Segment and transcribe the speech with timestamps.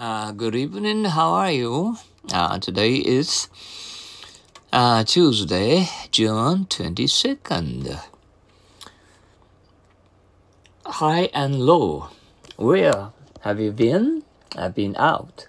[0.00, 1.04] Uh, good evening.
[1.04, 1.98] How are you?
[2.32, 3.48] Uh, today is
[4.72, 8.00] uh, Tuesday, June 22nd.
[10.86, 12.08] High and low.
[12.56, 14.24] Where have you been?
[14.56, 15.48] I've been out.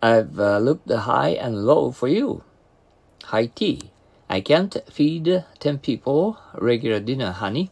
[0.00, 2.44] I've uh, looked high and low for you.
[3.24, 3.90] High tea.
[4.30, 7.70] I can't feed 10 people regular dinner, honey.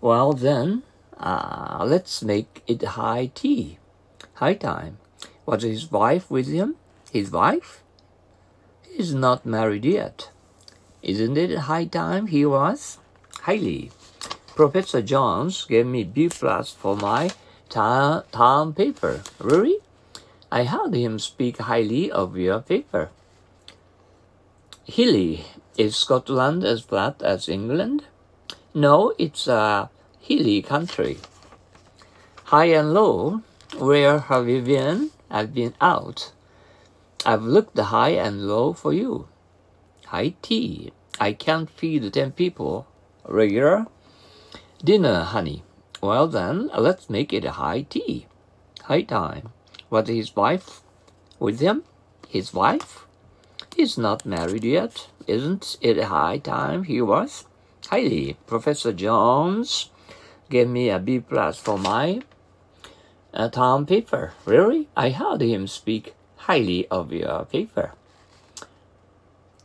[0.00, 0.84] Well, then,
[1.18, 3.78] uh, let's make it high tea.
[4.42, 4.98] High time.
[5.46, 6.74] Was his wife with him?
[7.12, 7.84] His wife?
[8.82, 10.30] He's not married yet.
[11.00, 12.98] Isn't it high time he was?
[13.42, 13.92] Highly.
[14.56, 17.30] Professor Jones gave me B plus for my
[17.68, 19.22] term paper.
[19.38, 19.78] Really?
[20.50, 23.10] I heard him speak highly of your paper.
[24.82, 25.44] Hilly.
[25.78, 28.06] Is Scotland as flat as England?
[28.74, 31.18] No, it's a hilly country.
[32.46, 33.42] High and low.
[33.82, 35.10] Where have you been?
[35.28, 36.30] I've been out.
[37.26, 39.26] I've looked high and low for you.
[40.06, 40.92] High tea.
[41.18, 42.86] I can't feed ten people.
[43.26, 43.86] Regular?
[44.84, 45.64] Dinner, honey.
[46.00, 48.28] Well then, let's make it a high tea.
[48.84, 49.48] High time.
[49.90, 50.82] Was his wife
[51.40, 51.82] with him?
[52.28, 53.04] His wife?
[53.74, 55.08] He's not married yet.
[55.26, 57.46] Isn't it high time he was?
[57.88, 58.36] Highly.
[58.46, 59.90] Professor Jones
[60.48, 62.22] gave me a B plus for my
[63.34, 64.32] uh, term paper.
[64.44, 64.88] Really?
[64.96, 67.92] I heard him speak highly of your paper.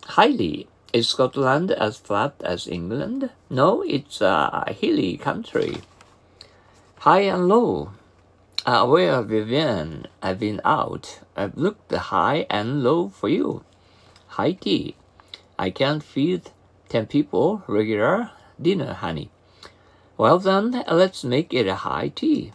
[0.05, 0.67] Highly.
[0.93, 3.29] Is Scotland as flat as England?
[3.49, 5.79] No, it's a hilly country.
[6.99, 7.91] High and low.
[8.65, 10.07] Uh, where have you been?
[10.23, 11.19] I've been out.
[11.35, 13.63] I've looked high and low for you.
[14.27, 14.95] High tea.
[15.59, 16.51] I can't feed
[16.87, 19.29] ten people regular dinner, honey.
[20.17, 22.53] Well then, let's make it a high tea.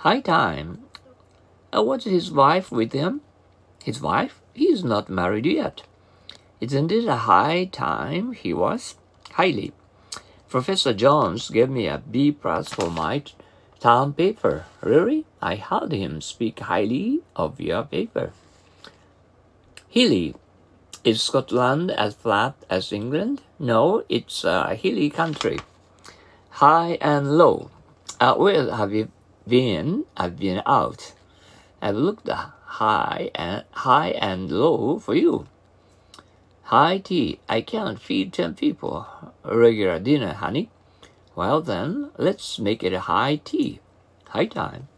[0.00, 0.84] High time.
[1.74, 3.22] Uh, what's his wife with him?
[3.82, 4.40] His wife?
[4.52, 5.82] He's not married yet.
[6.60, 8.94] Isn't it a high time he was?
[9.32, 9.72] Highly.
[10.48, 13.22] Professor Jones gave me a B plus for my
[13.80, 14.66] town paper.
[14.80, 15.26] Really?
[15.42, 18.32] I heard him speak highly of your paper.
[19.88, 20.34] Hilly.
[21.04, 23.42] Is Scotland as flat as England?
[23.58, 25.58] No, it's a hilly country.
[26.50, 27.70] High and low.
[28.18, 29.12] Uh, where have you
[29.46, 31.12] been, I've been out.
[31.80, 35.46] I've looked high and high and low for you.
[36.64, 37.38] High tea.
[37.48, 39.06] I can't feed ten people.
[39.44, 40.70] Regular dinner, honey.
[41.36, 43.80] Well then, let's make it a high tea.
[44.30, 44.88] High time.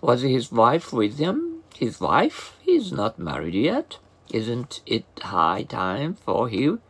[0.00, 1.62] Was his wife with him?
[1.76, 2.56] His wife?
[2.62, 3.98] He's not married yet.
[4.32, 6.80] Isn't it high time for him?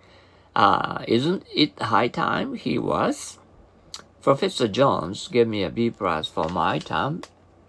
[0.55, 3.39] Uh, isn't it high time he was?
[4.25, 7.21] Professor Jones gave me a B plus for my term,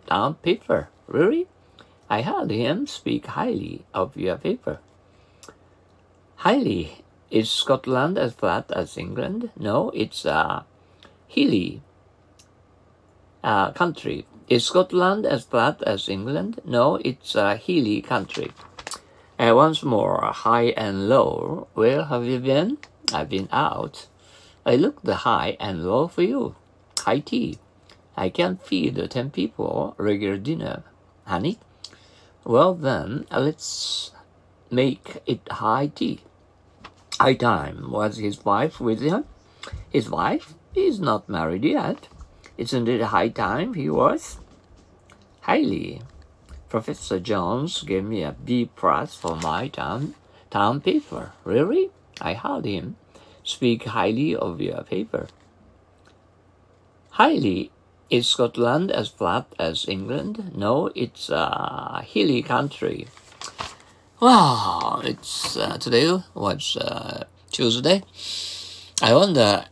[0.07, 0.87] term paper.
[1.05, 1.47] Really?
[2.09, 4.79] I heard him speak highly of your paper.
[6.37, 7.03] Highly.
[7.29, 9.49] Is Scotland as flat as England?
[9.59, 10.63] No, it's a
[11.27, 11.81] hilly
[13.43, 14.25] uh, country.
[14.47, 16.61] Is Scotland as flat as England?
[16.63, 18.53] No, it's a hilly country.
[19.37, 21.67] And once more, high and low.
[21.73, 22.77] Where have you been?
[23.11, 24.07] I've been out.
[24.67, 26.55] I look the high and low for you.
[26.99, 27.59] High tea.
[28.17, 30.83] I can't feed ten people regular dinner,
[31.25, 31.59] honey.
[32.43, 34.11] Well then, let's
[34.71, 36.21] make it high tea.
[37.19, 37.91] High time.
[37.91, 39.25] Was his wife with him?
[39.91, 40.55] His wife?
[40.73, 42.07] He's not married yet.
[42.57, 44.39] Isn't it high time he was?
[45.41, 46.01] Highly.
[46.69, 50.15] Professor Jones gave me a B plus for my town,
[50.49, 51.33] town paper.
[51.43, 51.91] Really?
[52.19, 52.95] I heard him
[53.45, 55.27] speak highly of your paper.
[57.11, 57.71] Highly.
[58.07, 60.51] Is Scotland as flat as England?
[60.55, 63.07] No, it's a hilly country.
[64.19, 68.03] Wow, it's uh, today was uh, Tuesday.
[69.01, 69.65] I wonder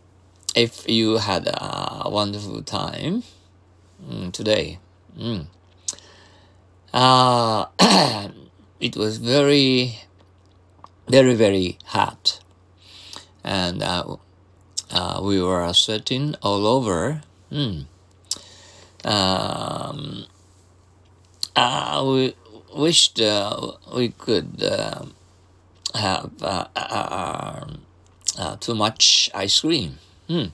[0.55, 3.23] if you had a wonderful time
[4.03, 4.79] mm, today.
[5.17, 5.45] Mm.
[6.91, 7.65] Uh,
[8.79, 9.99] it was very,
[11.07, 12.39] very, very hot
[13.43, 14.15] and uh,
[14.91, 17.21] uh, we were sweating all over.
[17.51, 17.85] Mm.
[19.03, 20.25] Um,
[21.55, 22.35] uh, we
[22.75, 25.05] wished uh, we could uh,
[25.93, 27.55] have uh,
[28.59, 29.99] too much ice cream.
[30.29, 30.51] Mm.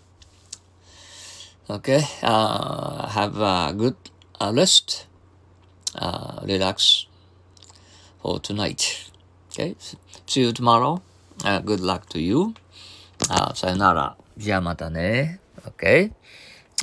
[1.70, 3.96] Okay, have a good
[4.42, 5.06] rest,
[6.44, 7.06] relax
[8.22, 9.06] for tonight.
[9.52, 9.76] Okay,
[10.28, 11.02] see you tomorrow.
[11.66, 12.54] good luck to you.
[13.32, 14.18] あさよなら。
[14.38, 15.40] じゃあまたね。
[15.64, 16.12] OK?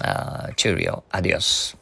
[0.02, 1.02] あチューリオ。
[1.10, 1.76] アディオス。